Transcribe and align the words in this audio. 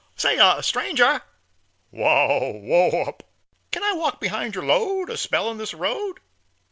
"Say 0.15 0.35
y, 0.39 0.61
stranger!" 0.61 1.21
"Wal, 1.91 2.53
whoap." 2.53 3.21
"Ken 3.69 3.83
I 3.83 3.93
walk 3.93 4.19
behind 4.19 4.55
your 4.55 4.65
load 4.65 5.11
A 5.11 5.15
spell 5.15 5.51
in 5.51 5.59
this 5.59 5.75
road?" 5.75 6.19